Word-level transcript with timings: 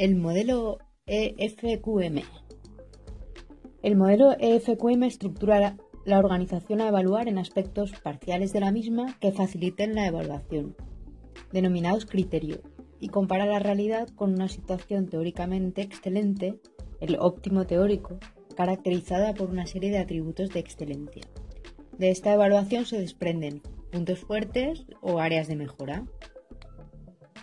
El 0.00 0.16
modelo 0.16 0.78
EFQM. 1.04 2.22
El 3.82 3.96
modelo 3.96 4.34
EFQM 4.38 5.02
estructura 5.02 5.76
la 6.06 6.18
organización 6.18 6.80
a 6.80 6.88
evaluar 6.88 7.28
en 7.28 7.36
aspectos 7.36 7.92
parciales 8.02 8.54
de 8.54 8.60
la 8.60 8.72
misma 8.72 9.18
que 9.20 9.30
faciliten 9.30 9.94
la 9.94 10.06
evaluación, 10.06 10.74
denominados 11.52 12.06
criterios, 12.06 12.60
y 12.98 13.08
compara 13.08 13.44
la 13.44 13.58
realidad 13.58 14.08
con 14.08 14.32
una 14.32 14.48
situación 14.48 15.06
teóricamente 15.10 15.82
excelente, 15.82 16.58
el 17.02 17.18
óptimo 17.20 17.66
teórico, 17.66 18.18
caracterizada 18.56 19.34
por 19.34 19.50
una 19.50 19.66
serie 19.66 19.90
de 19.90 19.98
atributos 19.98 20.48
de 20.48 20.60
excelencia. 20.60 21.24
De 21.98 22.10
esta 22.10 22.32
evaluación 22.32 22.86
se 22.86 22.98
desprenden 22.98 23.60
puntos 23.92 24.20
fuertes 24.20 24.86
o 25.02 25.18
áreas 25.18 25.46
de 25.46 25.56
mejora. 25.56 26.06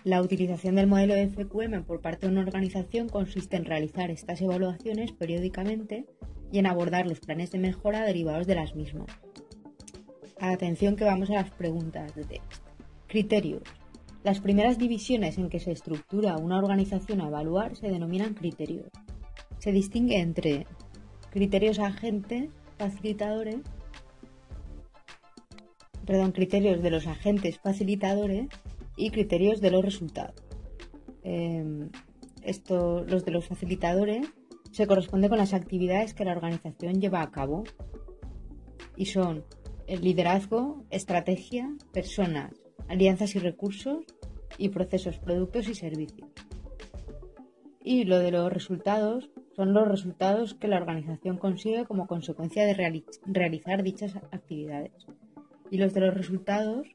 La 0.04 0.22
utilización 0.22 0.76
del 0.76 0.86
modelo 0.86 1.14
de 1.14 1.28
FQM 1.28 1.82
por 1.84 2.00
parte 2.00 2.26
de 2.26 2.32
una 2.32 2.42
organización 2.42 3.08
consiste 3.08 3.56
en 3.56 3.64
realizar 3.64 4.10
estas 4.10 4.40
evaluaciones 4.40 5.12
periódicamente 5.12 6.06
y 6.52 6.58
en 6.60 6.66
abordar 6.66 7.06
los 7.06 7.20
planes 7.20 7.50
de 7.50 7.58
mejora 7.58 8.04
derivados 8.04 8.46
de 8.46 8.54
las 8.54 8.76
mismas. 8.76 9.08
Atención 10.40 10.94
que 10.94 11.04
vamos 11.04 11.30
a 11.30 11.34
las 11.34 11.50
preguntas 11.50 12.14
de 12.14 12.24
texto. 12.24 12.70
Criterios. 13.08 13.62
Las 14.22 14.40
primeras 14.40 14.78
divisiones 14.78 15.36
en 15.36 15.48
que 15.48 15.58
se 15.58 15.72
estructura 15.72 16.36
una 16.36 16.58
organización 16.58 17.20
a 17.20 17.28
evaluar 17.28 17.76
se 17.76 17.88
denominan 17.88 18.34
criterios. 18.34 18.88
Se 19.58 19.72
distingue 19.72 20.20
entre 20.20 20.66
criterios 21.30 21.80
agentes, 21.80 22.50
facilitadores, 22.78 23.58
perdón, 26.06 26.32
criterios 26.32 26.82
de 26.82 26.90
los 26.90 27.06
agentes 27.06 27.58
facilitadores 27.58 28.46
y 28.98 29.10
criterios 29.10 29.60
de 29.60 29.70
los 29.70 29.84
resultados. 29.84 30.34
Em, 31.22 31.88
esto, 32.42 33.04
los 33.04 33.24
de 33.24 33.30
los 33.30 33.46
facilitadores 33.46 34.26
se 34.72 34.86
corresponde 34.86 35.28
con 35.28 35.38
las 35.38 35.54
actividades 35.54 36.12
que 36.12 36.24
la 36.24 36.32
organización 36.32 37.00
lleva 37.00 37.22
a 37.22 37.30
cabo 37.30 37.64
y 38.96 39.06
son 39.06 39.44
el 39.86 40.02
liderazgo, 40.02 40.84
estrategia, 40.90 41.70
personas, 41.92 42.52
alianzas 42.88 43.34
y 43.36 43.38
recursos 43.38 44.04
y 44.58 44.68
procesos, 44.70 45.18
productos 45.18 45.68
y 45.68 45.74
servicios. 45.74 46.28
Y 47.82 48.04
lo 48.04 48.18
de 48.18 48.32
los 48.32 48.52
resultados 48.52 49.30
son 49.56 49.72
los 49.72 49.88
resultados 49.88 50.54
que 50.54 50.68
la 50.68 50.76
organización 50.76 51.38
consigue 51.38 51.86
como 51.86 52.06
consecuencia 52.06 52.66
de 52.66 53.02
realizar 53.26 53.82
dichas 53.82 54.16
actividades. 54.16 55.06
Y 55.70 55.78
los 55.78 55.94
de 55.94 56.00
los 56.00 56.14
resultados 56.14 56.86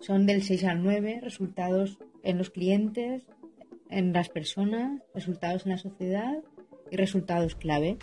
son 0.00 0.26
del 0.26 0.42
6 0.42 0.64
al 0.64 0.82
9, 0.82 1.20
resultados 1.22 1.98
en 2.22 2.38
los 2.38 2.50
clientes, 2.50 3.26
en 3.90 4.12
las 4.12 4.28
personas, 4.28 5.02
resultados 5.14 5.64
en 5.64 5.72
la 5.72 5.78
sociedad 5.78 6.42
y 6.90 6.96
resultados 6.96 7.54
clave. 7.54 7.98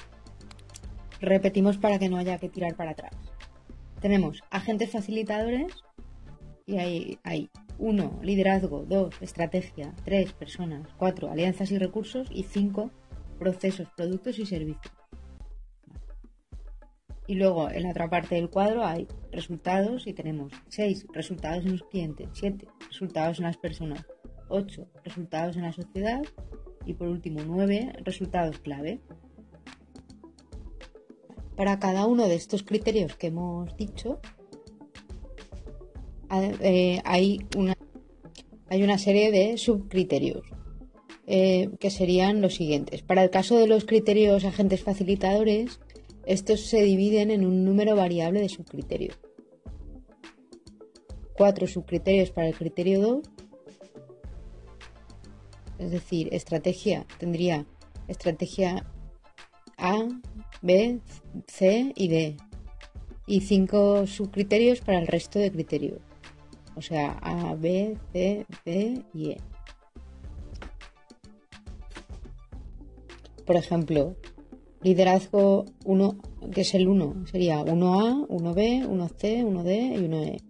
Repetimos 1.19 1.77
para 1.77 1.99
que 1.99 2.09
no 2.09 2.17
haya 2.17 2.37
que 2.37 2.49
tirar 2.49 2.75
para 2.75 2.91
atrás. 2.91 3.15
Tenemos 4.01 4.43
agentes 4.49 4.91
facilitadores 4.91 5.73
y 6.65 6.77
hay, 6.77 7.19
hay 7.23 7.49
1. 7.77 8.19
Liderazgo. 8.21 8.85
2. 8.85 9.21
Estrategia. 9.21 9.93
3. 10.05 10.33
Personas. 10.33 10.87
4. 10.97 11.31
Alianzas 11.31 11.71
y 11.71 11.77
recursos. 11.77 12.27
Y 12.31 12.43
5. 12.43 12.91
Procesos, 13.39 13.87
productos 13.95 14.39
y 14.39 14.45
servicios. 14.45 15.02
Y 17.33 17.35
luego 17.35 17.67
en 17.67 17.81
la 17.81 17.89
otra 17.89 18.11
parte 18.11 18.35
del 18.35 18.51
cuadro 18.51 18.85
hay 18.85 19.07
resultados 19.31 20.05
y 20.05 20.13
tenemos 20.13 20.53
6 20.67 21.07
resultados 21.13 21.65
en 21.65 21.71
los 21.71 21.83
clientes, 21.85 22.29
7 22.33 22.67
resultados 22.87 23.39
en 23.39 23.45
las 23.45 23.57
personas, 23.57 24.05
8 24.49 24.87
resultados 25.03 25.55
en 25.55 25.63
la 25.63 25.73
sociedad 25.73 26.21
y 26.85 26.93
por 26.93 27.07
último 27.07 27.41
9 27.43 27.93
resultados 28.03 28.59
clave. 28.59 28.99
Para 31.57 31.79
cada 31.79 32.05
uno 32.05 32.27
de 32.27 32.35
estos 32.35 32.61
criterios 32.61 33.15
que 33.15 33.27
hemos 33.27 33.75
dicho, 33.77 34.19
eh, 36.61 37.01
hay, 37.03 37.47
una, 37.57 37.75
hay 38.69 38.83
una 38.83 38.99
serie 38.99 39.31
de 39.31 39.57
subcriterios 39.57 40.43
eh, 41.25 41.71
que 41.79 41.89
serían 41.89 42.43
los 42.43 42.53
siguientes. 42.53 43.01
Para 43.01 43.23
el 43.23 43.31
caso 43.31 43.57
de 43.57 43.65
los 43.65 43.85
criterios 43.85 44.45
agentes 44.45 44.83
facilitadores, 44.83 45.79
estos 46.25 46.61
se 46.61 46.81
dividen 46.81 47.31
en 47.31 47.45
un 47.45 47.65
número 47.65 47.95
variable 47.95 48.39
de 48.41 48.49
subcriterios. 48.49 49.19
Cuatro 51.35 51.67
subcriterios 51.67 52.31
para 52.31 52.47
el 52.47 52.55
criterio 52.55 53.01
2 53.01 53.21
es 55.83 55.91
decir, 55.91 56.29
estrategia 56.31 57.05
tendría 57.17 57.65
estrategia 58.07 58.85
A, 59.77 60.07
B, 60.61 60.99
C 61.47 61.91
y 61.95 62.07
D. 62.07 62.37
Y 63.25 63.41
cinco 63.41 64.07
subcriterios 64.07 64.81
para 64.81 64.99
el 64.99 65.07
resto 65.07 65.39
de 65.39 65.51
criterios. 65.51 65.99
O 66.75 66.81
sea, 66.81 67.17
A, 67.21 67.55
B, 67.55 67.97
C, 68.11 68.45
D 68.65 69.03
y 69.13 69.31
E. 69.31 69.37
Por 73.45 73.57
ejemplo, 73.57 74.15
liderazgo 74.83 75.65
1, 75.85 76.17
que 76.53 76.61
es 76.61 76.73
el 76.73 76.87
1, 76.87 77.25
sería 77.27 77.59
1A, 77.63 78.27
1B, 78.27 78.87
1C, 78.87 79.45
1D 79.45 79.95
y 79.95 80.07
1E. 80.07 80.41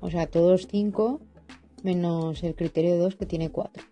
O 0.00 0.10
sea, 0.10 0.26
todos 0.26 0.66
5 0.70 1.20
menos 1.82 2.42
el 2.42 2.54
criterio 2.54 2.98
2 2.98 3.16
que 3.16 3.26
tiene 3.26 3.50
4. 3.50 3.82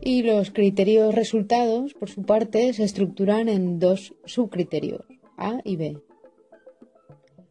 Y 0.00 0.22
los 0.22 0.50
criterios 0.50 1.14
resultados, 1.14 1.94
por 1.94 2.08
su 2.08 2.22
parte, 2.22 2.72
se 2.72 2.84
estructuran 2.84 3.48
en 3.48 3.80
dos 3.80 4.14
subcriterios, 4.24 5.04
A 5.36 5.60
y 5.64 5.76
B. 5.76 5.98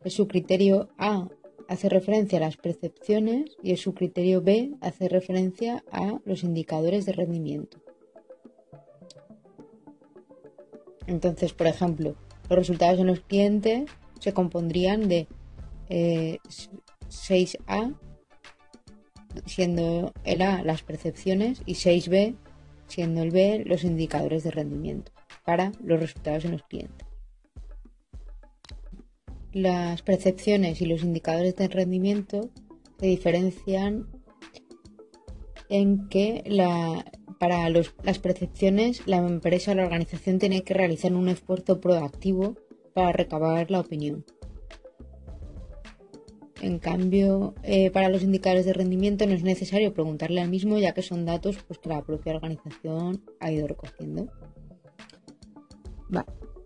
El 0.03 0.11
subcriterio 0.11 0.87
A 0.97 1.27
hace 1.67 1.89
referencia 1.89 2.37
a 2.37 2.41
las 2.41 2.57
percepciones 2.57 3.57
y 3.61 3.71
el 3.71 3.77
subcriterio 3.77 4.41
B 4.41 4.73
hace 4.81 5.09
referencia 5.09 5.83
a 5.91 6.19
los 6.25 6.43
indicadores 6.43 7.05
de 7.05 7.13
rendimiento. 7.13 7.77
Entonces, 11.07 11.53
por 11.53 11.67
ejemplo, 11.67 12.15
los 12.49 12.59
resultados 12.59 12.99
en 12.99 13.07
los 13.07 13.21
clientes 13.21 13.89
se 14.19 14.33
compondrían 14.33 15.07
de 15.07 15.27
6A, 15.89 17.89
eh, 17.89 17.93
siendo 19.45 20.13
el 20.23 20.41
A 20.41 20.63
las 20.63 20.83
percepciones, 20.83 21.61
y 21.65 21.75
6B, 21.75 22.35
siendo 22.87 23.21
el 23.21 23.31
B 23.31 23.63
los 23.65 23.83
indicadores 23.83 24.43
de 24.43 24.51
rendimiento 24.51 25.11
para 25.43 25.71
los 25.83 25.99
resultados 25.99 26.45
en 26.45 26.53
los 26.53 26.63
clientes. 26.63 27.07
Las 29.55 30.01
percepciones 30.01 30.81
y 30.81 30.85
los 30.85 31.01
indicadores 31.01 31.55
de 31.55 31.69
rendimiento 31.69 32.49
se 32.99 33.05
diferencian 33.05 34.05
en 35.69 36.09
que 36.09 36.43
para 37.39 37.69
las 37.69 38.19
percepciones 38.19 39.07
la 39.07 39.19
empresa 39.19 39.71
o 39.71 39.75
la 39.75 39.85
organización 39.85 40.39
tiene 40.39 40.63
que 40.63 40.73
realizar 40.73 41.13
un 41.13 41.29
esfuerzo 41.29 41.79
proactivo 41.79 42.57
para 42.93 43.13
recabar 43.13 43.71
la 43.71 43.79
opinión. 43.79 44.25
En 46.61 46.77
cambio, 46.77 47.55
eh, 47.63 47.91
para 47.91 48.09
los 48.09 48.23
indicadores 48.23 48.66
de 48.66 48.73
rendimiento 48.73 49.25
no 49.25 49.35
es 49.35 49.43
necesario 49.43 49.93
preguntarle 49.93 50.41
al 50.41 50.49
mismo, 50.49 50.79
ya 50.79 50.93
que 50.93 51.01
son 51.01 51.23
datos 51.23 51.59
pues, 51.66 51.79
que 51.79 51.87
la 51.87 52.03
propia 52.03 52.35
organización 52.35 53.23
ha 53.39 53.53
ido 53.53 53.67
recogiendo. 53.67 54.27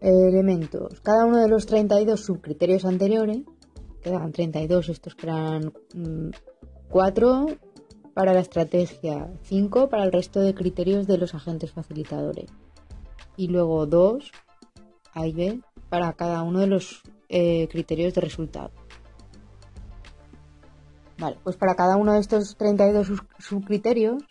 Elementos. 0.02 1.02
Cada 1.02 1.26
uno 1.26 1.38
de 1.38 1.50
los 1.50 1.66
32 1.66 2.20
subcriterios 2.20 2.86
anteriores, 2.86 3.42
quedan 4.02 4.32
32, 4.32 4.90
estos 4.90 5.16
que 5.16 5.28
eran 5.28 5.74
4 6.90 7.42
mm, 7.42 8.14
para 8.14 8.34
la 8.34 8.40
estrategia, 8.40 9.30
5 9.44 9.90
para 9.90 10.04
el 10.04 10.12
resto 10.12 10.42
de 10.42 10.54
criterios 10.54 11.08
de 11.08 11.18
los 11.18 11.36
agentes 11.36 11.72
facilitadores. 11.72 12.50
Y 13.36 13.48
luego 13.48 13.86
2, 13.86 14.32
A 15.14 15.24
para 15.90 16.14
cada 16.14 16.44
uno 16.44 16.60
de 16.60 16.68
los 16.68 17.02
eh, 17.30 17.68
criterios 17.70 18.14
de 18.14 18.22
resultado. 18.22 18.72
Vale, 21.18 21.38
pues 21.44 21.58
para 21.58 21.76
cada 21.76 21.98
uno 21.98 22.14
de 22.14 22.20
estos 22.20 22.56
32 22.56 23.12
subcriterios 23.40 24.24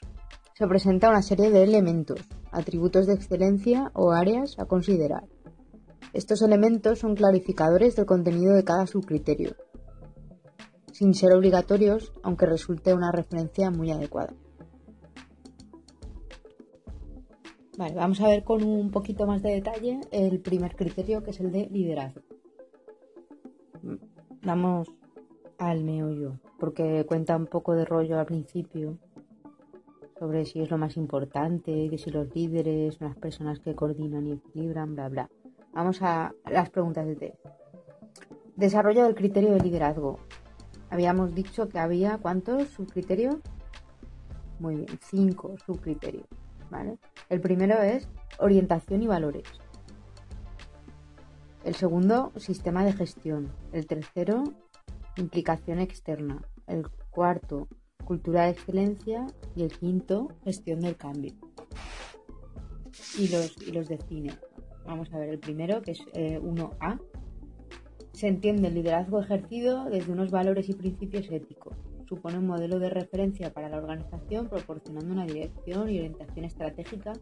se 0.55 0.67
presenta 0.67 1.11
una 1.11 1.23
serie 1.23 1.51
de 1.51 1.63
elementos, 1.63 2.21
atributos 2.51 3.07
de 3.07 3.15
excelencia 3.15 3.91
o 3.95 4.13
áreas 4.13 4.59
a 4.59 4.65
considerar. 4.65 5.25
Estos 6.13 6.43
elementos 6.43 7.01
son 7.01 7.15
clarificadores 7.15 7.97
del 7.97 8.07
contenido 8.07 8.55
de 8.55 8.65
cada 8.65 8.87
subcriterio, 8.87 9.55
sin 10.93 11.15
ser 11.15 11.35
obligatorios, 11.35 12.13
aunque 12.23 12.47
resulte 12.47 12.95
una 12.95 13.13
referencia 13.13 13.71
muy 13.71 13.91
adecuada. 13.91 14.35
Vale, 17.77 17.95
vamos 17.95 18.21
a 18.21 18.29
ver 18.29 18.43
con 18.43 18.65
un 18.65 18.91
poquito 18.91 19.27
más 19.27 19.43
de 19.43 19.53
detalle 19.53 20.01
el 20.11 20.41
primer 20.41 20.75
criterio, 20.75 21.23
que 21.23 21.31
es 21.31 21.41
el 21.41 21.53
de 21.53 21.69
liderazgo. 21.71 22.23
Vamos 24.43 24.89
al 25.59 25.85
meollo, 25.85 26.41
porque 26.59 27.05
cuenta 27.07 27.37
un 27.37 27.47
poco 27.47 27.75
de 27.75 27.85
rollo 27.85 28.19
al 28.19 28.27
principio 28.27 28.99
sobre 30.19 30.45
si 30.45 30.61
es 30.61 30.71
lo 30.71 30.79
más 30.79 30.97
importante, 30.97 31.89
que 31.89 31.99
si 31.99 32.11
los 32.11 32.35
líderes 32.35 32.97
son 32.97 33.09
las 33.09 33.17
personas 33.17 33.61
que 33.61 33.77
coordinan 33.77 34.27
y 34.27 34.33
equilibran, 34.33 34.95
bla, 34.95 35.09
bla. 35.09 35.31
Vamos 35.79 36.03
a 36.03 36.35
las 36.51 36.71
preguntas 36.71 37.07
de 37.07 37.15
T. 37.15 37.39
Desarrollo 38.57 39.05
del 39.05 39.15
criterio 39.15 39.53
de 39.53 39.61
liderazgo. 39.61 40.19
Habíamos 40.91 41.37
dicho 41.37 41.69
que 41.69 41.79
había 41.79 42.19
cuántos 42.19 42.71
subcriterios. 42.71 43.37
Muy 44.59 44.75
bien, 44.75 44.99
cinco 45.09 45.55
subcriterios. 45.65 46.27
¿vale? 46.69 46.99
El 47.29 47.41
primero 47.41 47.81
es 47.81 48.09
orientación 48.41 49.05
y 49.05 49.07
valores. 49.07 49.45
El 51.63 51.77
segundo, 51.77 52.33
sistema 52.35 52.85
de 52.85 52.95
gestión. 52.95 53.53
El 53.71 53.87
tercero, 53.87 54.43
implicación 55.17 55.79
externa. 55.79 56.43
El 56.67 56.89
cuarto, 57.11 57.69
cultura 58.05 58.47
de 58.47 58.51
excelencia. 58.51 59.29
Y 59.55 59.63
el 59.63 59.79
quinto, 59.79 60.33
gestión 60.43 60.81
del 60.81 60.97
cambio. 60.97 61.35
Y 63.17 63.29
los, 63.29 63.57
y 63.63 63.71
los 63.71 63.87
define. 63.87 64.37
Vamos 64.89 65.13
a 65.13 65.19
ver 65.19 65.29
el 65.29 65.39
primero, 65.39 65.83
que 65.83 65.91
es 65.91 66.01
1A. 66.15 66.95
Eh, 66.95 67.19
Se 68.13 68.27
entiende 68.27 68.69
el 68.69 68.75
liderazgo 68.75 69.21
ejercido 69.21 69.85
desde 69.85 70.11
unos 70.11 70.31
valores 70.31 70.71
y 70.71 70.73
principios 70.73 71.31
éticos. 71.31 71.77
Supone 72.09 72.39
un 72.39 72.47
modelo 72.47 72.79
de 72.79 72.89
referencia 72.89 73.53
para 73.53 73.69
la 73.69 73.77
organización 73.77 74.49
proporcionando 74.49 75.13
una 75.13 75.27
dirección 75.27 75.91
y 75.91 75.99
orientación 75.99 76.47
estratégica 76.47 77.13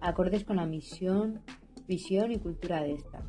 acordes 0.00 0.44
con 0.44 0.56
la 0.56 0.66
misión, 0.66 1.40
visión 1.86 2.32
y 2.32 2.38
cultura 2.40 2.82
de 2.82 2.94
esta. 2.94 3.22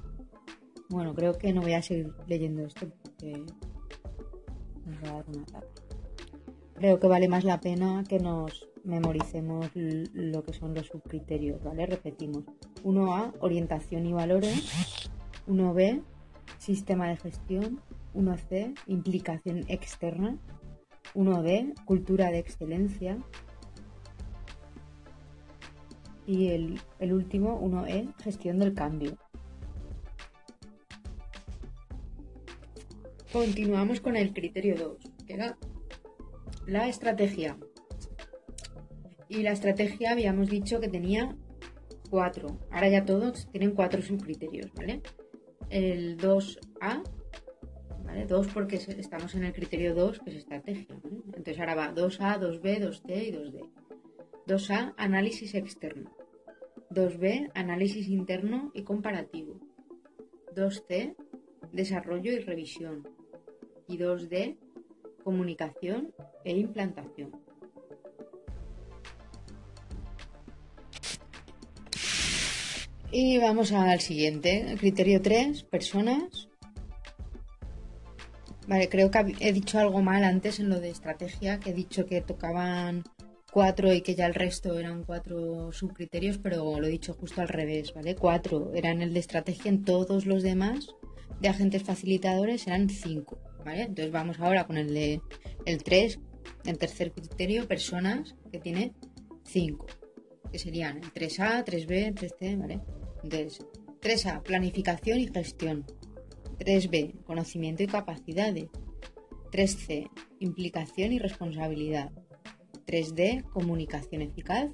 Bueno, 0.90 1.14
creo 1.14 1.34
que 1.34 1.54
no 1.54 1.62
voy 1.62 1.74
a 1.74 1.84
seguir 1.84 2.12
leyendo 2.28 2.64
esto 2.66 2.88
porque 3.04 3.46
nos 4.88 5.04
va 5.04 5.10
a 5.10 5.14
dar 5.14 5.26
una 5.30 5.46
tarde. 5.46 5.68
Creo 6.74 7.00
que 7.00 7.08
vale 7.08 7.28
más 7.28 7.44
la 7.44 7.60
pena 7.62 8.04
que 8.10 8.18
nos 8.18 8.73
memoricemos 8.84 9.70
lo 9.74 10.44
que 10.44 10.54
son 10.54 10.74
los 10.74 10.88
subcriterios, 10.88 11.64
¿vale? 11.64 11.86
Repetimos. 11.86 12.44
1A, 12.84 13.34
orientación 13.40 14.06
y 14.06 14.14
valores. 14.14 15.10
1B, 15.48 16.04
sistema 16.58 17.08
de 17.10 17.18
gestión. 17.18 17.82
1C, 18.14 18.76
implicación 18.88 19.64
externa. 19.68 20.38
1D, 21.16 21.74
cultura 21.86 22.32
de 22.32 22.40
excelencia. 22.40 23.18
Y 26.26 26.50
el, 26.50 26.80
el 27.00 27.14
último, 27.14 27.60
1E, 27.62 28.14
gestión 28.22 28.60
del 28.60 28.74
cambio. 28.74 29.18
Continuamos 33.32 34.00
con 34.00 34.16
el 34.16 34.32
criterio 34.32 34.76
2, 34.78 34.98
que 35.26 35.34
era 35.34 35.58
la 36.68 36.88
estrategia. 36.88 37.58
Y 39.34 39.42
la 39.42 39.54
estrategia 39.54 40.12
habíamos 40.12 40.48
dicho 40.48 40.80
que 40.80 40.88
tenía 40.88 41.36
cuatro. 42.12 42.60
Ahora 42.70 42.88
ya 42.90 43.04
todos 43.04 43.50
tienen 43.50 43.72
cuatro 43.72 44.00
subcriterios, 44.00 44.72
¿vale? 44.76 45.02
El 45.72 46.18
2A, 46.20 47.02
¿vale? 48.06 48.26
2 48.28 48.48
porque 48.54 48.76
estamos 48.76 49.34
en 49.34 49.46
el 49.46 49.54
criterio 49.54 49.96
2, 49.96 50.20
que 50.20 50.30
es 50.30 50.36
estrategia, 50.36 50.96
Entonces 51.26 51.60
ahora 51.60 51.74
va 51.74 51.96
2A, 51.96 52.40
2B, 52.40 52.80
2C 52.80 53.28
y 53.28 53.32
2D. 53.32 53.70
2A, 54.46 54.94
análisis 54.98 55.56
externo. 55.56 56.12
2B, 56.92 57.50
análisis 57.56 58.10
interno 58.10 58.70
y 58.76 58.84
comparativo. 58.84 59.60
2C, 60.56 61.16
desarrollo 61.72 62.32
y 62.32 62.38
revisión. 62.38 63.08
Y 63.88 63.98
2D, 63.98 64.60
comunicación 65.24 66.14
e 66.46 66.56
implantación. 66.56 67.32
Y 73.16 73.38
vamos 73.38 73.72
al 73.72 74.00
siguiente, 74.00 74.76
criterio 74.80 75.22
3, 75.22 75.66
personas. 75.66 76.50
Vale, 78.68 78.90
creo 78.90 79.12
que 79.12 79.36
he 79.40 79.54
dicho 79.54 79.78
algo 79.78 80.02
mal 80.02 80.24
antes 80.24 80.60
en 80.60 80.68
lo 80.68 80.80
de 80.80 80.90
estrategia, 80.90 81.60
que 81.60 81.70
he 81.70 81.74
dicho 81.74 82.08
que 82.08 82.22
tocaban 82.22 83.04
cuatro 83.52 83.94
y 83.94 84.02
que 84.02 84.16
ya 84.16 84.26
el 84.26 84.34
resto 84.34 84.80
eran 84.80 85.04
cuatro 85.04 85.72
subcriterios, 85.72 86.40
pero 86.40 86.80
lo 86.80 86.88
he 86.88 86.90
dicho 86.90 87.14
justo 87.14 87.42
al 87.42 87.50
revés, 87.50 87.94
¿vale? 87.94 88.16
Cuatro 88.16 88.72
eran 88.74 89.04
el 89.04 89.14
de 89.14 89.20
estrategia, 89.20 89.70
en 89.70 89.84
todos 89.84 90.26
los 90.26 90.42
demás 90.42 90.88
de 91.40 91.50
agentes 91.50 91.84
facilitadores 91.84 92.66
eran 92.66 92.90
cinco, 92.90 93.38
¿vale? 93.64 93.84
Entonces 93.84 94.12
vamos 94.12 94.40
ahora 94.40 94.66
con 94.66 94.80
el 94.80 94.92
de 94.92 95.22
el 95.68 95.84
3, 95.84 96.20
el 96.66 96.78
tercer 96.80 97.12
criterio, 97.12 97.68
personas, 97.68 98.34
que 98.52 98.58
tiene 98.58 98.96
cinco, 99.44 99.86
que 100.52 100.58
serían 100.58 100.98
el 100.98 101.14
3A, 101.14 101.64
3B, 101.64 102.16
3C, 102.16 102.58
¿vale? 102.58 102.82
Entonces, 103.24 103.66
3A, 104.02 104.44
planificación 104.44 105.20
y 105.20 105.28
gestión. 105.28 105.86
3B, 106.60 107.24
conocimiento 107.24 107.84
y 107.84 107.88
capacidades. 107.88 108.68
3C, 109.52 110.10
implicación 110.40 111.14
y 111.14 111.20
responsabilidad. 111.20 112.12
3D, 112.86 113.44
comunicación 113.50 114.22
eficaz. 114.22 114.70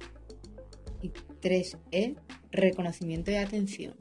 Y 1.00 1.10
3E, 1.10 2.18
reconocimiento 2.50 3.30
y 3.30 3.36
atención. 3.36 3.94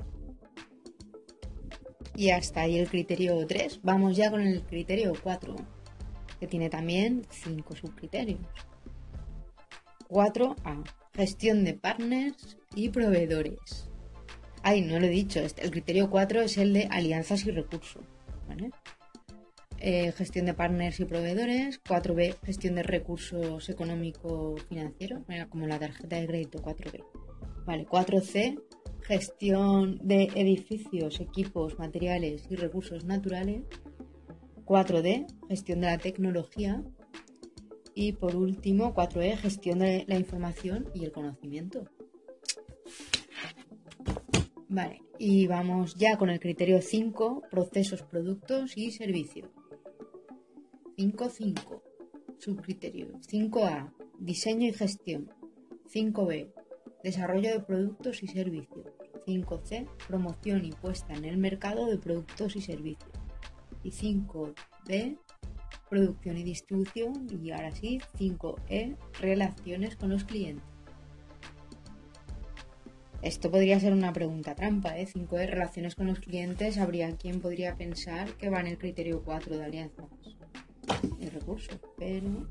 Y 2.15 2.31
hasta 2.31 2.61
ahí 2.61 2.77
el 2.77 2.89
criterio 2.89 3.45
3. 3.45 3.81
Vamos 3.83 4.17
ya 4.17 4.31
con 4.31 4.41
el 4.41 4.63
criterio 4.63 5.13
4, 5.23 5.55
que 6.39 6.47
tiene 6.47 6.69
también 6.69 7.25
5 7.29 7.75
subcriterios. 7.75 8.41
4A, 10.09 10.83
gestión 11.13 11.63
de 11.63 11.75
partners 11.75 12.57
y 12.75 12.89
proveedores. 12.89 13.88
Ay, 14.63 14.81
no 14.81 14.99
lo 14.99 15.05
he 15.05 15.09
dicho. 15.09 15.39
Este, 15.39 15.63
el 15.63 15.71
criterio 15.71 16.09
4 16.09 16.41
es 16.41 16.57
el 16.57 16.73
de 16.73 16.87
alianzas 16.91 17.45
y 17.45 17.51
recursos. 17.51 18.03
Eh, 19.81 20.11
gestión 20.11 20.45
de 20.45 20.53
partners 20.53 20.99
y 20.99 21.05
proveedores. 21.05 21.81
4B, 21.83 22.35
gestión 22.43 22.75
de 22.75 22.83
recursos 22.83 23.69
económico-financieros, 23.69 25.21
como 25.49 25.67
la 25.67 25.79
tarjeta 25.79 26.17
de 26.17 26.27
crédito 26.27 26.59
4B. 26.59 27.03
Vale, 27.65 27.85
4C, 27.85 28.61
gestión 29.03 29.99
de 30.03 30.23
edificios, 30.35 31.21
equipos, 31.21 31.79
materiales 31.79 32.43
y 32.49 32.55
recursos 32.55 33.05
naturales. 33.05 33.63
4D, 34.65 35.27
gestión 35.47 35.81
de 35.81 35.87
la 35.87 35.97
tecnología. 35.97 36.83
Y 37.95 38.13
por 38.13 38.35
último, 38.35 38.93
4E, 38.93 39.37
gestión 39.37 39.79
de 39.79 40.03
la 40.07 40.17
información 40.17 40.89
y 40.93 41.05
el 41.05 41.11
conocimiento. 41.11 41.85
Vale, 44.71 45.01
y 45.17 45.47
vamos 45.47 45.95
ya 45.95 46.15
con 46.15 46.29
el 46.29 46.39
criterio 46.39 46.79
5, 46.79 47.41
procesos, 47.49 48.03
productos 48.03 48.77
y 48.77 48.91
servicios. 48.91 49.49
5.5, 50.95 51.81
subcriterio. 52.37 53.19
5A, 53.19 53.91
diseño 54.19 54.67
y 54.67 54.73
gestión. 54.73 55.31
5B, 55.91 56.53
desarrollo 57.03 57.49
de 57.49 57.61
productos 57.61 58.21
y 58.21 58.27
servicios. 58.27 58.85
5C, 59.25 59.87
promoción 60.07 60.63
y 60.63 60.71
puesta 60.71 61.15
en 61.15 61.25
el 61.25 61.37
mercado 61.37 61.87
de 61.87 61.97
productos 61.97 62.55
y 62.55 62.61
servicios. 62.61 63.09
Y 63.81 63.89
5B, 63.89 65.17
producción 65.89 66.37
y 66.37 66.43
distribución. 66.43 67.27
Y 67.43 67.49
ahora 67.49 67.71
sí, 67.71 68.01
5E, 68.19 68.97
relaciones 69.19 69.95
con 69.95 70.09
los 70.09 70.25
clientes. 70.25 70.68
Esto 73.21 73.51
podría 73.51 73.79
ser 73.81 73.91
una 73.91 74.13
pregunta 74.13 74.55
trampa, 74.55 74.97
¿eh? 74.97 75.05
5 75.05 75.35
de 75.35 75.47
relaciones 75.47 75.95
con 75.95 76.07
los 76.07 76.19
clientes, 76.19 76.77
habría 76.77 77.17
quien 77.17 77.41
podría 77.41 77.75
pensar 77.75 78.31
que 78.37 78.49
va 78.49 78.61
en 78.61 78.67
el 78.67 78.77
criterio 78.77 79.23
4 79.23 79.57
de 79.57 79.65
alianzas 79.65 80.05
y 81.19 81.27
recursos, 81.27 81.79
pero 81.97 82.29
no. 82.29 82.47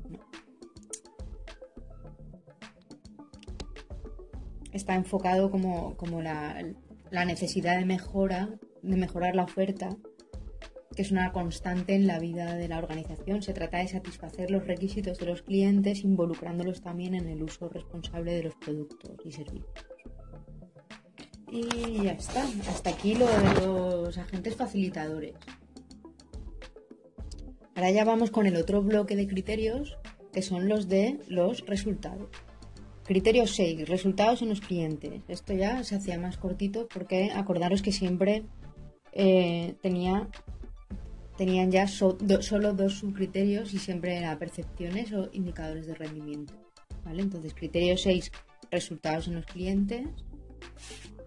Está 4.71 4.93
enfocado 4.93 5.49
como, 5.49 5.97
como 5.97 6.21
la, 6.21 6.63
la 7.09 7.25
necesidad 7.25 7.79
de 7.79 7.85
mejora, 7.85 8.49
de 8.83 8.95
mejorar 8.95 9.35
la 9.35 9.43
oferta, 9.43 9.89
que 10.95 11.01
es 11.01 11.11
una 11.11 11.31
constante 11.31 11.95
en 11.95 12.05
la 12.05 12.19
vida 12.19 12.55
de 12.55 12.67
la 12.67 12.77
organización. 12.77 13.41
Se 13.41 13.53
trata 13.53 13.79
de 13.79 13.87
satisfacer 13.87 14.51
los 14.51 14.67
requisitos 14.67 15.17
de 15.17 15.25
los 15.25 15.41
clientes 15.41 16.03
involucrándolos 16.03 16.81
también 16.81 17.15
en 17.15 17.27
el 17.27 17.41
uso 17.41 17.69
responsable 17.69 18.33
de 18.33 18.43
los 18.43 18.55
productos 18.55 19.17
y 19.25 19.31
servicios. 19.31 19.88
Y 21.51 22.03
ya 22.03 22.11
está. 22.11 22.43
Hasta 22.69 22.91
aquí 22.91 23.15
lo 23.15 23.25
de 23.27 23.65
los 23.65 24.17
agentes 24.17 24.55
facilitadores. 24.55 25.33
Ahora 27.75 27.91
ya 27.91 28.03
vamos 28.03 28.29
con 28.31 28.45
el 28.45 28.55
otro 28.55 28.81
bloque 28.81 29.15
de 29.15 29.27
criterios, 29.27 29.97
que 30.33 30.41
son 30.41 30.67
los 30.67 30.89
de 30.89 31.19
los 31.27 31.65
resultados. 31.65 32.29
Criterio 33.05 33.47
6, 33.47 33.87
resultados 33.87 34.41
en 34.41 34.49
los 34.49 34.61
clientes. 34.61 35.21
Esto 35.27 35.53
ya 35.53 35.83
se 35.83 35.95
hacía 35.95 36.19
más 36.19 36.37
cortito 36.37 36.87
porque 36.93 37.31
acordaros 37.33 37.81
que 37.81 37.91
siempre 37.91 38.43
eh, 39.13 39.75
tenía 39.81 40.27
tenían 41.37 41.71
ya 41.71 41.87
solo 41.87 42.73
dos 42.73 42.95
subcriterios 42.95 43.73
y 43.73 43.79
siempre 43.79 44.17
eran 44.17 44.37
percepciones 44.37 45.13
o 45.13 45.29
indicadores 45.31 45.87
de 45.87 45.95
rendimiento. 45.95 46.53
¿vale? 47.05 47.21
Entonces, 47.21 47.53
criterio 47.53 47.97
6, 47.97 48.29
resultados 48.69 49.29
en 49.29 49.35
los 49.35 49.45
clientes. 49.45 50.05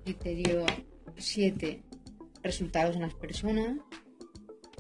Criterio 0.05 0.67
7, 1.17 1.83
resultados 2.43 2.97
en 2.97 3.03
las 3.03 3.15
personas. 3.15 3.79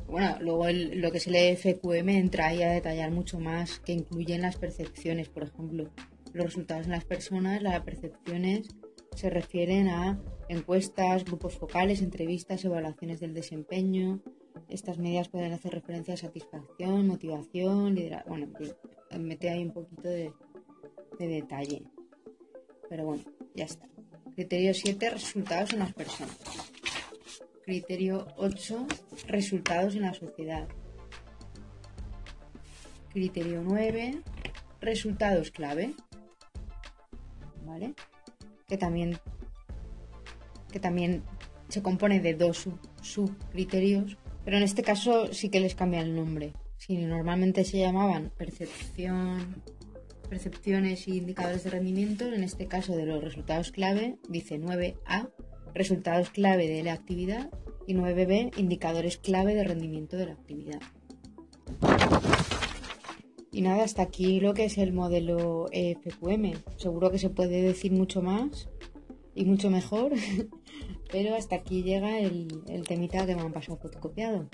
Bueno, 0.09 0.37
luego 0.41 0.67
lo 0.69 1.11
que 1.11 1.19
es 1.19 1.26
el 1.26 1.57
FQM 1.57 2.09
entra 2.11 2.49
ahí 2.49 2.62
a 2.62 2.71
detallar 2.71 3.11
mucho 3.11 3.38
más, 3.38 3.79
que 3.79 3.93
incluyen 3.93 4.43
las 4.43 4.57
percepciones, 4.57 5.29
por 5.29 5.45
ejemplo. 5.45 5.91
Los 6.33 6.47
resultados 6.47 6.87
en 6.87 6.93
las 6.93 7.05
personas, 7.05 7.62
las 7.62 7.81
percepciones 7.83 8.69
se 9.14 9.31
refieren 9.31 9.88
a 9.88 10.21
encuestas, 10.49 11.25
grupos 11.25 11.57
focales, 11.57 12.02
entrevistas, 12.02 12.64
evaluaciones 12.64 13.21
del 13.21 13.35
desempeño. 13.35 14.21
Estas 14.69 14.99
medidas 14.99 15.29
pueden 15.29 15.52
hacer 15.52 15.73
referencia 15.73 16.14
a 16.14 16.17
satisfacción, 16.17 17.07
motivación, 17.07 17.95
liderazgo. 17.95 18.31
Bueno, 18.31 18.49
mete 19.19 19.50
ahí 19.50 19.62
un 19.62 19.73
poquito 19.73 20.09
de, 20.09 20.33
de 21.19 21.26
detalle. 21.26 21.83
Pero 22.88 23.05
bueno, 23.05 23.25
ya 23.55 23.64
está. 23.64 23.92
Criterio 24.35 24.73
7, 24.73 25.11
resultados 25.11 25.73
en 25.73 25.81
las 25.81 25.93
personas. 25.93 26.37
Criterio 27.65 28.27
8, 28.39 28.87
resultados 29.27 29.95
en 29.95 30.03
la 30.03 30.15
sociedad. 30.15 30.67
Criterio 33.12 33.62
9, 33.62 34.23
resultados 34.81 35.51
clave. 35.51 35.95
¿Vale? 37.67 37.95
Que 38.67 38.79
también, 38.79 39.19
que 40.71 40.81
también 40.81 41.23
se 41.69 41.83
compone 41.83 42.21
de 42.21 42.35
dos 42.35 42.69
subcriterios, 43.03 44.17
pero 44.45 44.57
en 44.57 44.62
este 44.62 44.83
caso 44.83 45.33
sí 45.33 45.51
que 45.51 45.61
les 45.61 45.75
cambia 45.75 46.01
el 46.01 46.17
nombre. 46.17 46.55
Si 46.79 46.97
normalmente 46.97 47.65
se 47.65 47.79
llamaban 47.79 48.33
percepción, 48.37 49.62
percepciones 50.33 51.09
y 51.09 51.19
indicadores 51.19 51.62
de 51.62 51.69
rendimiento, 51.69 52.25
en 52.25 52.43
este 52.43 52.67
caso 52.67 52.97
de 52.97 53.05
los 53.05 53.23
resultados 53.23 53.71
clave, 53.71 54.17
dice 54.31 54.59
9A, 54.59 55.29
resultados 55.75 56.31
clave 56.31 56.69
de 56.69 56.83
la 56.83 56.95
actividad, 56.95 57.51
y 57.87 57.93
9B, 57.93 58.57
indicadores 58.57 59.19
clave 59.19 59.55
de 59.55 59.65
rendimiento 59.65 60.17
de 60.17 60.25
la 60.25 60.33
actividad. 60.33 60.81
Y 63.51 63.61
nada, 63.61 63.85
hasta 63.85 64.01
aquí 64.01 64.41
lo 64.41 64.55
que 64.55 64.65
es 64.65 64.79
el 64.79 64.95
modelo 64.95 65.67
FQM. 65.67 66.55
Seguro 66.79 67.11
que 67.11 67.19
se 67.19 67.29
puede 67.29 67.61
decir 67.61 67.93
mucho 67.93 68.23
más 68.23 68.71
y 69.35 69.45
mucho 69.45 69.69
mejor, 69.69 70.12
pero 71.12 71.35
hasta 71.35 71.57
aquí 71.57 71.83
llega 71.83 72.21
el, 72.21 72.62
el 72.69 72.87
temita 72.87 73.27
que 73.27 73.37
me 73.37 73.43
han 73.43 73.53
pasado 73.53 73.77
fotocopiado. 73.77 74.49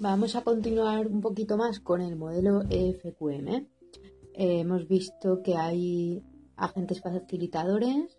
Vamos 0.00 0.36
a 0.36 0.42
continuar 0.42 1.08
un 1.08 1.20
poquito 1.20 1.56
más 1.56 1.80
con 1.80 2.00
el 2.00 2.14
modelo 2.14 2.62
EFQM. 2.70 3.48
Eh, 3.48 4.60
hemos 4.60 4.86
visto 4.86 5.42
que 5.42 5.56
hay 5.56 6.22
agentes 6.56 7.00
facilitadores, 7.00 8.16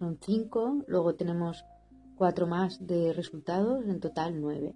son 0.00 0.18
cinco, 0.20 0.82
luego 0.88 1.14
tenemos 1.14 1.64
cuatro 2.16 2.48
más 2.48 2.84
de 2.84 3.12
resultados, 3.12 3.86
en 3.86 4.00
total 4.00 4.40
nueve. 4.40 4.74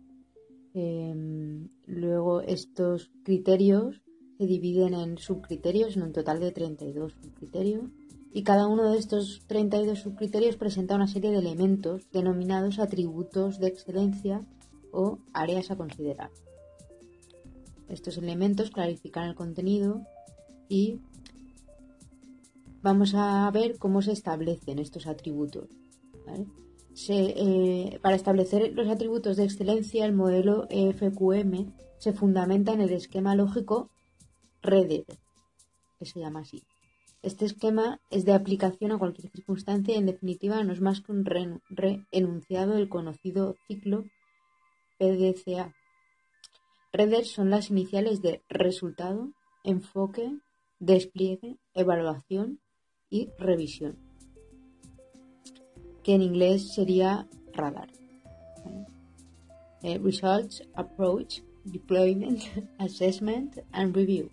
Em, 0.73 1.69
luego 1.87 2.43
estos 2.43 3.11
criterios 3.25 4.01
se 4.39 4.47
dividen 4.47 4.95
en 4.95 5.19
subcriterios, 5.19 5.97
en 5.97 6.05
un 6.05 6.13
total 6.13 6.39
de 6.39 6.53
32 6.53 7.13
subcriterios. 7.21 7.91
Y 8.33 8.45
cada 8.45 8.69
uno 8.69 8.89
de 8.93 8.99
estos 8.99 9.43
32 9.49 9.99
subcriterios 9.99 10.57
presenta 10.57 10.95
una 10.95 11.09
serie 11.09 11.33
de 11.33 11.39
elementos 11.39 12.09
denominados 12.13 12.79
atributos 12.79 13.59
de 13.59 13.67
excelencia 13.67 14.47
o 14.95 15.19
áreas 15.33 15.71
a 15.71 15.77
considerar. 15.77 16.31
Estos 17.89 18.17
elementos 18.17 18.71
clarifican 18.71 19.29
el 19.29 19.35
contenido 19.35 20.03
y 20.69 21.01
vamos 22.83 23.15
a 23.15 23.51
ver 23.51 23.79
cómo 23.79 24.01
se 24.03 24.13
establecen 24.13 24.79
estos 24.79 25.07
atributos. 25.07 25.69
Eh, 27.09 27.99
para 28.03 28.17
establecer 28.17 28.73
los 28.73 28.89
atributos 28.89 29.37
de 29.37 29.45
excelencia, 29.45 30.07
el 30.07 30.13
modelo 30.15 30.67
EFQM 30.71 31.73
se 31.99 32.13
fundamenta 32.13 32.73
en 32.73 32.81
el 32.81 32.93
esquema 32.93 33.35
lógico 33.35 33.91
REDER, 34.63 35.05
que 35.99 36.07
se 36.07 36.21
llama 36.21 36.41
así. 36.41 36.63
Este 37.23 37.47
esquema 37.47 38.01
es 38.11 38.27
de 38.27 38.35
aplicación 38.35 38.93
a 38.93 38.99
cualquier 38.99 39.31
circunstancia 39.31 39.95
y 39.95 39.99
en 39.99 40.07
definitiva 40.07 40.63
no 40.63 40.73
es 40.73 40.83
más 40.83 41.01
que 41.01 41.13
un 41.13 41.25
reenunciado 41.25 42.75
del 42.75 42.91
conocido 42.91 43.57
ciclo 43.67 44.05
PDCA. 44.99 45.75
Redes 46.93 47.31
son 47.31 47.51
las 47.51 47.71
iniciales 47.71 48.23
de 48.23 48.43
resultado, 48.49 49.33
enfoque, 49.65 50.39
despliegue, 50.79 51.59
evaluación 51.75 52.61
y 53.11 53.31
revisión, 53.39 53.99
que 56.03 56.15
en 56.15 56.23
inglés 56.23 56.75
sería 56.75 57.29
radar. 57.53 57.91
Eh, 59.83 59.99
results, 59.99 60.63
Approach, 60.75 61.41
Deployment, 61.65 62.43
Assessment 62.79 63.59
and 63.73 63.95
Review. 63.95 64.31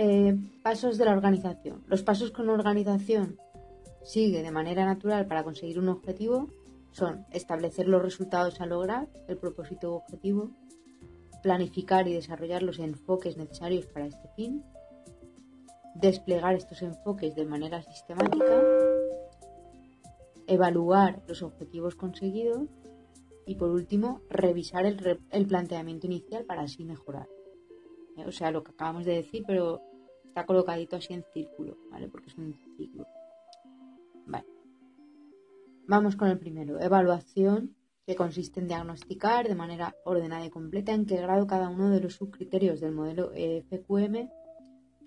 Eh, 0.00 0.36
pasos 0.62 0.96
de 0.96 1.04
la 1.04 1.12
organización. 1.12 1.82
Los 1.88 2.02
pasos 2.02 2.30
que 2.30 2.42
una 2.42 2.52
organización 2.52 3.36
sigue 4.04 4.42
de 4.42 4.50
manera 4.52 4.84
natural 4.84 5.26
para 5.26 5.42
conseguir 5.42 5.78
un 5.78 5.88
objetivo 5.88 6.50
son 6.92 7.26
establecer 7.30 7.88
los 7.88 8.02
resultados 8.02 8.60
a 8.60 8.66
lograr, 8.66 9.08
el 9.28 9.36
propósito 9.36 9.94
objetivo, 9.94 10.50
planificar 11.42 12.08
y 12.08 12.14
desarrollar 12.14 12.62
los 12.62 12.78
enfoques 12.78 13.36
necesarios 13.36 13.86
para 13.86 14.06
este 14.06 14.28
fin, 14.36 14.64
desplegar 15.94 16.54
estos 16.54 16.82
enfoques 16.82 17.34
de 17.34 17.44
manera 17.44 17.82
sistemática, 17.82 18.62
evaluar 20.46 21.22
los 21.26 21.42
objetivos 21.42 21.94
conseguidos 21.94 22.68
y 23.46 23.54
por 23.54 23.70
último 23.70 24.20
revisar 24.28 24.84
el, 24.86 25.46
planteamiento 25.46 26.06
inicial 26.06 26.44
para 26.44 26.62
así 26.62 26.84
mejorar. 26.84 27.28
Eh, 28.16 28.24
o 28.26 28.32
sea, 28.32 28.50
lo 28.50 28.62
que 28.62 28.72
acabamos 28.72 29.04
de 29.04 29.14
decir, 29.14 29.44
pero 29.46 29.80
está 30.24 30.44
colocadito 30.44 30.96
así 30.96 31.14
en 31.14 31.24
círculo, 31.32 31.78
¿vale? 31.90 32.08
Porque 32.08 32.28
es 32.28 32.36
un 32.36 32.54
ciclo. 32.76 33.06
Vamos 35.88 36.16
con 36.16 36.28
el 36.28 36.38
primero, 36.38 36.78
evaluación, 36.78 37.74
que 38.06 38.14
consiste 38.14 38.60
en 38.60 38.68
diagnosticar 38.68 39.48
de 39.48 39.54
manera 39.54 39.96
ordenada 40.04 40.44
y 40.44 40.50
completa 40.50 40.92
en 40.92 41.06
qué 41.06 41.16
grado 41.16 41.46
cada 41.46 41.70
uno 41.70 41.88
de 41.88 42.00
los 42.00 42.12
subcriterios 42.12 42.78
del 42.80 42.92
modelo 42.92 43.30
FQM 43.30 44.28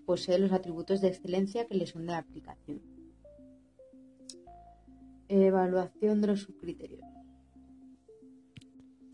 posee 0.07 0.39
los 0.39 0.51
atributos 0.51 1.00
de 1.00 1.09
excelencia 1.09 1.67
que 1.67 1.75
le 1.75 1.85
son 1.85 2.07
de 2.07 2.15
aplicación. 2.15 2.81
Evaluación 5.27 6.19
de 6.19 6.27
los 6.27 6.41
subcriterios. 6.41 7.05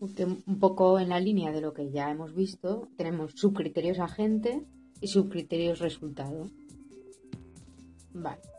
Un 0.00 0.58
poco 0.58 0.98
en 0.98 1.10
la 1.10 1.20
línea 1.20 1.52
de 1.52 1.60
lo 1.60 1.74
que 1.74 1.90
ya 1.90 2.10
hemos 2.10 2.34
visto, 2.34 2.88
tenemos 2.96 3.32
subcriterios 3.32 3.98
agente 3.98 4.64
y 5.02 5.08
subcriterios 5.08 5.80
resultado. 5.80 6.48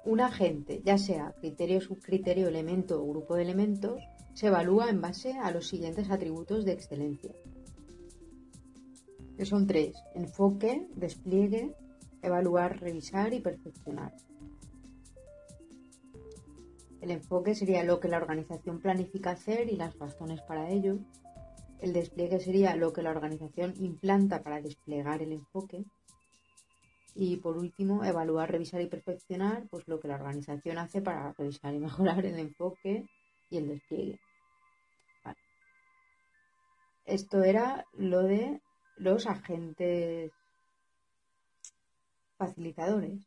Un 0.05 0.21
agente, 0.21 0.81
ya 0.83 0.97
sea 0.97 1.33
criterio, 1.39 1.81
subcriterio, 1.81 2.47
elemento 2.47 3.01
o 3.01 3.09
grupo 3.09 3.35
de 3.35 3.43
elementos, 3.43 4.01
se 4.33 4.47
evalúa 4.47 4.89
en 4.89 5.01
base 5.01 5.33
a 5.33 5.51
los 5.51 5.67
siguientes 5.67 6.09
atributos 6.09 6.65
de 6.65 6.73
excelencia. 6.73 7.33
Que 9.37 9.45
son 9.45 9.67
tres. 9.67 9.95
Enfoque, 10.15 10.87
despliegue, 10.95 11.75
evaluar, 12.21 12.79
revisar 12.79 13.33
y 13.33 13.41
perfeccionar. 13.41 14.13
El 17.01 17.11
enfoque 17.11 17.55
sería 17.55 17.83
lo 17.83 17.99
que 17.99 18.09
la 18.09 18.17
organización 18.17 18.79
planifica 18.79 19.31
hacer 19.31 19.69
y 19.69 19.77
las 19.77 19.97
razones 19.97 20.41
para 20.41 20.69
ello. 20.69 20.99
El 21.79 21.93
despliegue 21.93 22.39
sería 22.39 22.75
lo 22.75 22.91
que 22.91 23.01
la 23.01 23.11
organización 23.11 23.73
implanta 23.79 24.43
para 24.43 24.61
desplegar 24.61 25.21
el 25.21 25.31
enfoque. 25.31 25.85
Y 27.15 27.37
por 27.37 27.57
último, 27.57 28.03
evaluar, 28.03 28.51
revisar 28.51 28.81
y 28.81 28.87
perfeccionar 28.87 29.67
pues 29.69 29.87
lo 29.87 29.99
que 29.99 30.07
la 30.07 30.15
organización 30.15 30.77
hace 30.77 31.01
para 31.01 31.33
revisar 31.33 31.73
y 31.73 31.79
mejorar 31.79 32.25
el 32.25 32.39
enfoque 32.39 33.05
y 33.49 33.57
el 33.57 33.67
despliegue. 33.67 34.19
Esto 37.05 37.43
era 37.43 37.85
lo 37.93 38.21
de 38.21 38.61
los 38.97 39.25
agentes 39.25 40.31
facilitadores. 42.37 43.19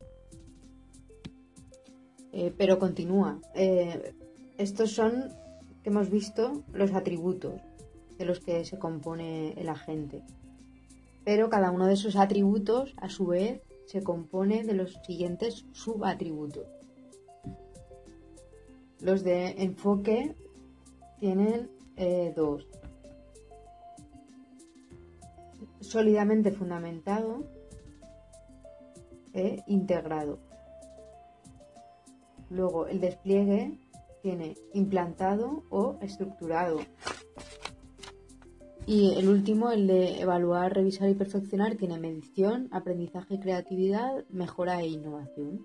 Eh, 2.32 2.54
pero 2.56 2.78
continúa. 2.78 3.40
Eh, 3.54 4.14
estos 4.56 4.92
son, 4.92 5.30
que 5.82 5.90
hemos 5.90 6.10
visto, 6.10 6.62
los 6.72 6.92
atributos 6.92 7.60
de 8.18 8.24
los 8.24 8.38
que 8.40 8.64
se 8.64 8.78
compone 8.78 9.52
el 9.60 9.68
agente. 9.68 10.22
Pero 11.24 11.50
cada 11.50 11.70
uno 11.70 11.86
de 11.86 11.94
esos 11.94 12.16
atributos, 12.16 12.94
a 12.98 13.08
su 13.08 13.26
vez, 13.26 13.60
se 13.92 14.02
compone 14.02 14.64
de 14.64 14.72
los 14.72 14.94
siguientes 15.06 15.66
subatributos. 15.72 16.66
Los 19.00 19.22
de 19.22 19.48
enfoque 19.62 20.34
tienen 21.18 21.70
eh, 21.96 22.32
dos. 22.34 22.66
Sólidamente 25.80 26.52
fundamentado 26.52 27.44
e 29.34 29.62
integrado. 29.66 30.38
Luego 32.48 32.86
el 32.86 32.98
despliegue 32.98 33.78
tiene 34.22 34.54
implantado 34.72 35.64
o 35.68 35.98
estructurado. 36.00 36.78
Y 38.84 39.14
el 39.14 39.28
último, 39.28 39.70
el 39.70 39.86
de 39.86 40.20
evaluar, 40.20 40.74
revisar 40.74 41.08
y 41.08 41.14
perfeccionar, 41.14 41.76
tiene 41.76 42.00
medición, 42.00 42.68
aprendizaje, 42.72 43.38
creatividad, 43.38 44.24
mejora 44.28 44.80
e 44.80 44.88
innovación. 44.88 45.64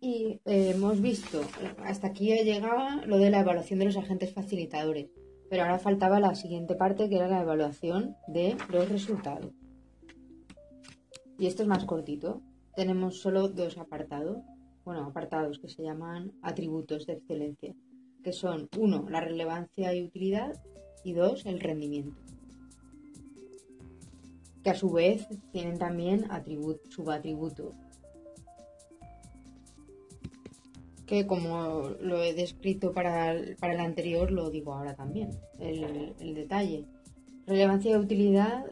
Y 0.00 0.40
eh, 0.44 0.70
hemos 0.76 1.00
visto, 1.00 1.40
hasta 1.84 2.06
aquí 2.06 2.32
llegaba 2.44 3.04
lo 3.04 3.18
de 3.18 3.30
la 3.30 3.40
evaluación 3.40 3.80
de 3.80 3.86
los 3.86 3.96
agentes 3.96 4.32
facilitadores, 4.32 5.10
pero 5.50 5.62
ahora 5.62 5.80
faltaba 5.80 6.20
la 6.20 6.36
siguiente 6.36 6.76
parte 6.76 7.08
que 7.08 7.16
era 7.16 7.26
la 7.26 7.42
evaluación 7.42 8.16
de 8.28 8.56
los 8.70 8.88
resultados. 8.88 9.52
Y 11.36 11.46
esto 11.46 11.62
es 11.62 11.68
más 11.68 11.84
cortito. 11.84 12.42
Tenemos 12.76 13.18
solo 13.20 13.48
dos 13.48 13.76
apartados 13.76 14.38
bueno, 14.88 15.04
apartados 15.04 15.58
que 15.58 15.68
se 15.68 15.82
llaman 15.82 16.32
atributos 16.40 17.04
de 17.04 17.12
excelencia, 17.12 17.74
que 18.24 18.32
son 18.32 18.70
uno, 18.78 19.04
la 19.10 19.20
relevancia 19.20 19.92
y 19.92 20.02
utilidad 20.02 20.54
y 21.04 21.12
dos, 21.12 21.44
el 21.44 21.60
rendimiento. 21.60 22.16
Que 24.64 24.70
a 24.70 24.74
su 24.74 24.90
vez 24.90 25.28
tienen 25.52 25.78
también 25.78 26.26
subatributos. 26.88 27.74
Que 31.04 31.26
como 31.26 31.90
lo 32.00 32.22
he 32.22 32.32
descrito 32.32 32.92
para 32.92 33.32
el, 33.32 33.56
para 33.56 33.74
el 33.74 33.80
anterior, 33.80 34.32
lo 34.32 34.48
digo 34.48 34.72
ahora 34.72 34.94
también, 34.94 35.32
el, 35.58 36.14
el 36.18 36.34
detalle. 36.34 36.86
Relevancia 37.46 37.92
y 37.92 37.96
utilidad 37.96 38.64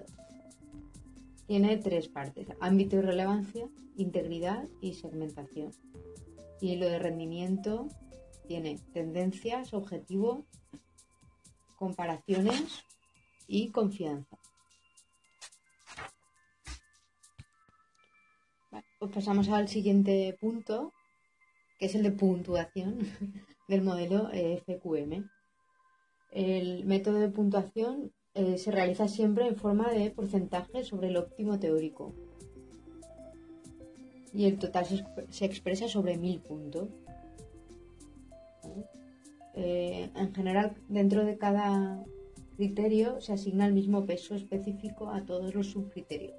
tiene 1.46 1.76
tres 1.76 2.08
partes, 2.08 2.48
ámbito 2.58 2.96
y 2.96 3.02
relevancia, 3.02 3.68
integridad 3.98 4.66
y 4.80 4.94
segmentación. 4.94 5.72
Y 6.60 6.76
lo 6.76 6.88
de 6.88 6.98
rendimiento 6.98 7.88
tiene 8.46 8.78
tendencias, 8.92 9.74
objetivos, 9.74 10.44
comparaciones 11.76 12.84
y 13.46 13.70
confianza. 13.70 14.38
pues 18.98 19.12
pasamos 19.12 19.48
al 19.48 19.68
siguiente 19.68 20.36
punto, 20.40 20.92
que 21.78 21.86
es 21.86 21.94
el 21.94 22.02
de 22.02 22.12
puntuación 22.12 22.98
del 23.68 23.82
modelo 23.82 24.30
FQM. 24.30 25.28
El 26.32 26.84
método 26.84 27.18
de 27.18 27.28
puntuación 27.28 28.12
eh, 28.34 28.58
se 28.58 28.70
realiza 28.70 29.08
siempre 29.08 29.46
en 29.46 29.56
forma 29.56 29.90
de 29.90 30.10
porcentaje 30.10 30.84
sobre 30.84 31.08
el 31.08 31.16
óptimo 31.16 31.58
teórico, 31.58 32.14
y 34.32 34.46
el 34.46 34.58
total 34.58 34.86
se, 35.30 35.44
expresa 35.44 35.88
sobre 35.88 36.16
mil 36.16 36.40
puntos. 36.40 36.88
Eh, 39.54 40.10
en 40.14 40.34
general, 40.34 40.74
dentro 40.88 41.24
de 41.24 41.38
cada 41.38 42.04
criterio 42.56 43.20
se 43.20 43.32
asigna 43.32 43.66
el 43.66 43.72
mismo 43.72 44.04
peso 44.04 44.34
específico 44.34 45.10
a 45.10 45.24
todos 45.24 45.54
los 45.54 45.70
subcriterios. 45.70 46.34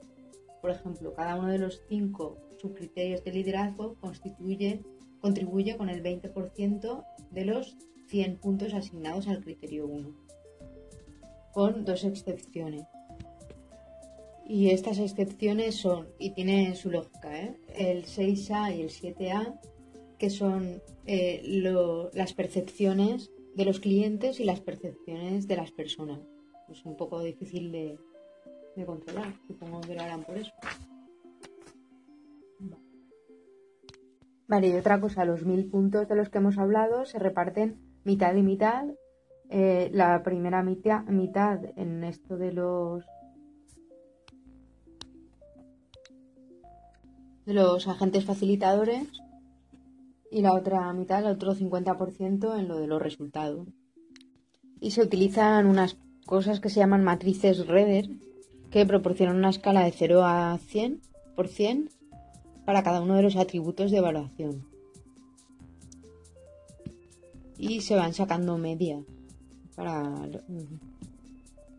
Por 0.61 0.71
ejemplo, 0.71 1.13
cada 1.13 1.35
uno 1.35 1.47
de 1.47 1.59
los 1.59 1.81
cinco 1.87 2.37
subcriterios 2.59 3.23
de 3.23 3.31
liderazgo 3.31 3.95
constituye, 3.95 4.83
contribuye 5.21 5.77
con 5.77 5.89
el 5.89 6.03
20% 6.03 7.05
de 7.31 7.45
los 7.45 7.77
100 8.07 8.37
puntos 8.37 8.73
asignados 8.73 9.27
al 9.27 9.43
criterio 9.43 9.85
1, 9.87 10.15
con 11.53 11.85
dos 11.85 12.03
excepciones. 12.03 12.83
Y 14.49 14.69
estas 14.69 14.97
excepciones 14.99 15.75
son, 15.75 16.07
y 16.19 16.31
tienen 16.31 16.75
su 16.77 16.89
lógica, 16.89 17.37
¿eh? 17.37 17.59
el 17.75 18.05
6A 18.05 18.77
y 18.77 18.81
el 18.81 18.89
7A, 18.89 19.59
que 20.17 20.29
son 20.29 20.81
eh, 21.05 21.41
las 22.13 22.33
percepciones 22.33 23.29
de 23.55 23.65
los 23.65 23.81
clientes 23.81 24.39
y 24.39 24.45
las 24.45 24.61
percepciones 24.61 25.49
de 25.49 25.57
las 25.57 25.71
personas. 25.71 26.19
Es 26.69 26.85
un 26.85 26.95
poco 26.95 27.21
difícil 27.21 27.73
de, 27.73 27.99
controlar, 28.85 29.33
supongo 29.47 29.81
que 29.81 29.95
lo 29.95 30.01
harán 30.01 30.23
por 30.23 30.37
eso. 30.37 30.51
Vale, 34.47 34.69
y 34.69 34.75
otra 34.75 35.01
cosa, 35.01 35.25
los 35.25 35.45
mil 35.45 35.69
puntos 35.69 36.07
de 36.07 36.15
los 36.15 36.29
que 36.29 36.37
hemos 36.37 36.57
hablado 36.57 37.03
se 37.03 37.19
reparten 37.19 37.81
mitad 38.05 38.33
y 38.33 38.43
mitad. 38.43 38.85
Eh, 39.49 39.89
la 39.91 40.23
primera 40.23 40.63
mitad, 40.63 41.03
mitad 41.05 41.59
en 41.75 42.05
esto 42.05 42.37
de 42.37 42.53
los 42.53 43.03
de 47.47 47.53
los 47.53 47.87
agentes 47.87 48.25
facilitadores 48.25 49.07
y 50.29 50.41
la 50.41 50.53
otra 50.53 50.91
mitad, 50.91 51.19
el 51.19 51.31
otro 51.31 51.55
50% 51.55 52.59
en 52.59 52.67
lo 52.67 52.77
de 52.77 52.87
los 52.87 53.01
resultados. 53.01 53.69
Y 54.81 54.91
se 54.91 55.01
utilizan 55.01 55.65
unas 55.65 55.95
cosas 56.25 56.59
que 56.59 56.69
se 56.69 56.81
llaman 56.81 57.05
matrices 57.05 57.65
Redder 57.65 58.09
que 58.69 58.85
proporcionan 58.85 59.37
una 59.37 59.49
escala 59.49 59.85
de 59.85 59.93
0 59.93 60.25
a 60.25 60.57
100 60.57 61.01
por 61.37 61.47
100 61.47 61.89
para 62.65 62.83
cada 62.83 63.01
uno 63.01 63.15
de 63.15 63.23
los 63.23 63.37
atributos 63.37 63.91
de 63.91 63.97
evaluación. 63.99 64.67
Y 67.57 67.79
se 67.79 67.95
van 67.95 68.13
sacando 68.13 68.57
media 68.57 69.01
para 69.73 70.27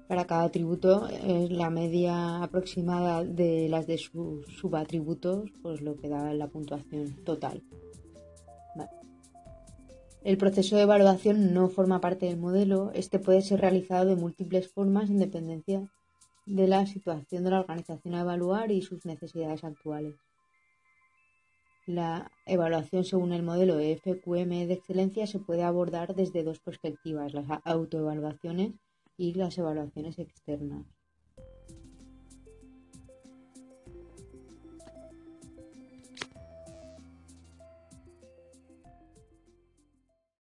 para 0.09 0.27
cada 0.27 0.45
atributo 0.45 1.07
es 1.07 1.51
la 1.51 1.69
media 1.69 2.43
aproximada 2.43 3.25
de 3.25 3.69
las 3.69 3.87
de 3.87 3.99
sus 3.99 4.47
subatributos, 4.57 5.51
pues 5.63 5.83
lo 5.83 5.97
que 5.97 6.09
da 6.09 6.33
la 6.33 6.49
puntuación 6.49 7.15
total. 7.25 7.63
El 10.25 10.37
proceso 10.37 10.77
de 10.77 10.83
evaluación 10.83 11.55
no 11.55 11.69
forma 11.69 12.01
parte 12.01 12.27
del 12.27 12.39
modelo. 12.39 12.91
Este 12.93 13.19
puede 13.19 13.43
ser 13.43 13.61
realizado 13.61 14.07
de 14.07 14.17
múltiples 14.17 14.69
formas 14.69 15.11
en 15.11 15.19
dependencia 15.19 15.89
de 16.47 16.67
la 16.67 16.87
situación 16.87 17.45
de 17.45 17.51
la 17.51 17.61
organización 17.61 18.15
a 18.15 18.23
evaluar 18.23 18.73
y 18.73 18.83
sus 18.83 19.05
necesidades 19.05 19.63
actuales. 19.63 20.17
La 21.87 22.31
evaluación 22.47 23.05
según 23.05 23.33
el 23.33 23.43
modelo 23.43 23.79
FQM 23.79 24.67
de 24.67 24.73
excelencia 24.73 25.27
se 25.27 25.39
puede 25.39 25.63
abordar 25.63 26.15
desde 26.15 26.43
dos 26.43 26.59
perspectivas, 26.61 27.33
las 27.33 27.47
autoevaluaciones 27.65 28.73
y 29.19 29.35
las 29.35 29.59
evaluaciones 29.59 30.19
externas. 30.19 30.87